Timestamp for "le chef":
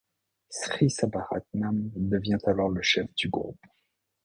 2.69-3.05